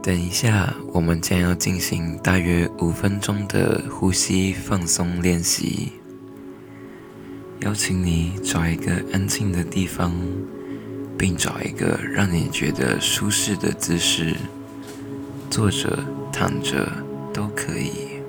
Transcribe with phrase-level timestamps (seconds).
[0.00, 5.92] 等一下，我们将要进行大约五分钟的呼吸放松练习。
[7.60, 10.14] 邀请你找一个安静的地方，
[11.18, 14.36] 并找一个让你觉得舒适的姿势，
[15.50, 15.98] 坐着、
[16.32, 16.90] 躺着
[17.34, 18.22] 都可以。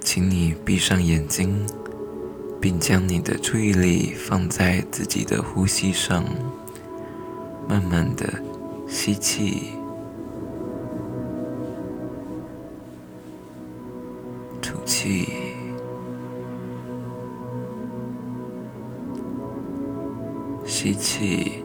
[0.00, 1.66] 请你闭上眼睛，
[2.60, 6.24] 并将你的注意力放在自己的呼吸上，
[7.68, 8.40] 慢慢的
[8.88, 9.72] 吸气，
[14.60, 15.28] 吐气。
[20.64, 21.64] 吸气，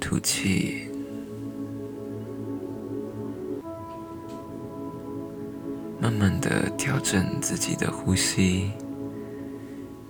[0.00, 0.88] 吐气，
[6.00, 8.70] 慢慢的调整自己的呼吸。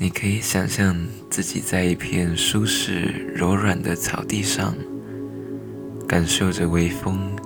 [0.02, 0.96] 你可以想象
[1.30, 4.74] 自己在一片舒适柔软的草地上，
[6.08, 7.36] 感受着微风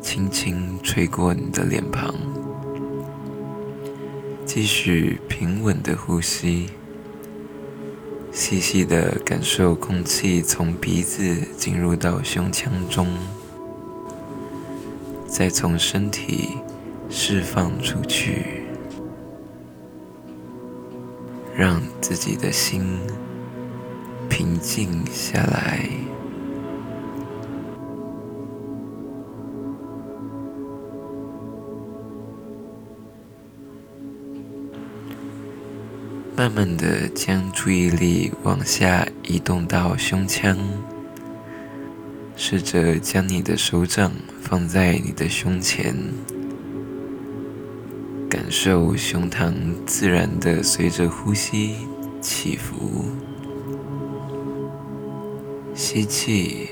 [0.00, 2.14] 轻轻吹过你的脸庞。
[4.46, 6.70] 继续平稳的呼吸，
[8.32, 13.06] 细细的感受空气从鼻子进入到胸腔中，
[15.26, 16.56] 再从身体
[17.10, 18.57] 释放出去，
[21.58, 23.00] 让自己的心
[24.28, 25.88] 平静下来。
[36.36, 40.56] 慢慢的将注意力往下移动到胸腔，
[42.36, 45.96] 试着将你的手掌放在你的胸前，
[48.28, 49.52] 感受胸膛
[49.86, 51.76] 自然的随着呼吸
[52.20, 53.06] 起伏。
[55.74, 56.68] 吸气，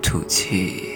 [0.00, 0.91] 吐气。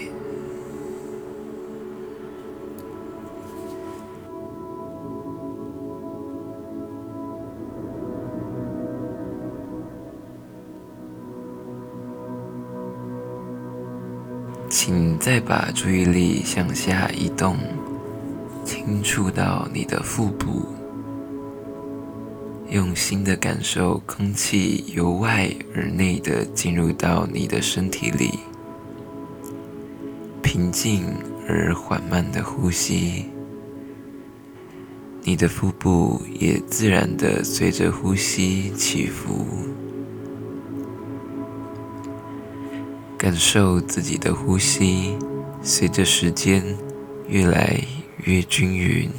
[14.79, 17.57] 请再把注意力向下移动，
[18.63, 20.67] 轻触到你的腹部，
[22.69, 28.39] 用心的感受空气由外而内的进入到你的身体里，
[30.42, 31.07] 平静
[31.48, 33.25] 而缓慢的呼吸，
[35.23, 39.47] 你的腹部也自然的随着呼吸起伏。
[43.19, 45.17] 感受自己的呼吸，
[45.63, 46.63] 随着时间
[47.29, 47.81] 越来
[48.25, 49.11] 越均匀，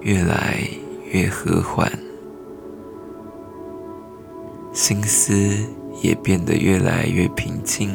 [0.00, 0.66] 越来
[1.12, 1.92] 越和缓，
[4.72, 5.32] 心思
[6.02, 7.90] 也变得越来越平静，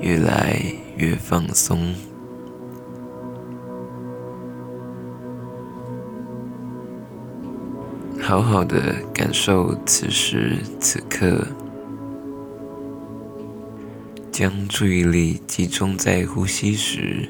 [0.00, 0.60] 越来
[0.96, 1.94] 越放松。
[8.20, 11.46] 好好的感受此时此刻。
[14.34, 17.28] 将注意力集中在呼吸时，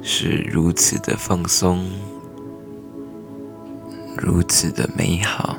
[0.00, 1.90] 是如此的放松，
[4.16, 5.58] 如此的美好。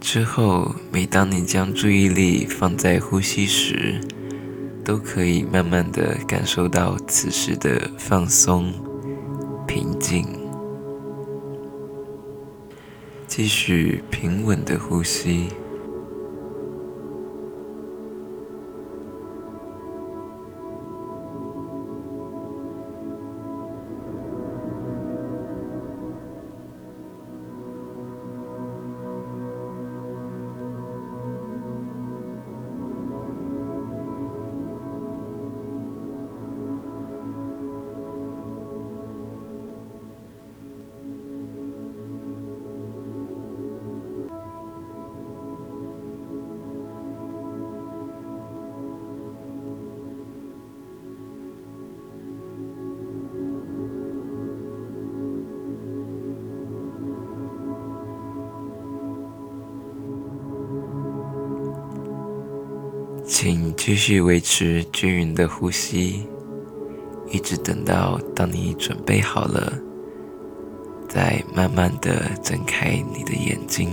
[0.00, 4.00] 之后，每当你将注意力放在呼吸时，
[4.84, 8.72] 都可以慢慢的感受到此时的放松、
[9.64, 10.26] 平静。
[13.28, 15.46] 继续平稳的呼吸。
[63.34, 66.28] 请继续维持均匀的呼吸，
[67.30, 69.72] 一直等到当你准备好了，
[71.08, 73.88] 再慢慢的睁开你的眼睛。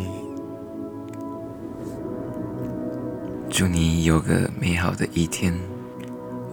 [3.50, 5.58] 祝你有个美好的一天，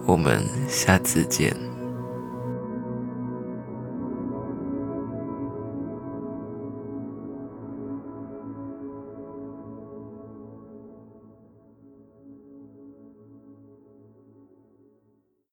[0.05, 1.53] 我们下次见。